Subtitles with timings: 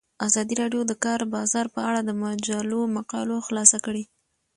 [0.27, 4.03] ازادي راډیو د د کار بازار په اړه د مجلو مقالو خلاصه کړې.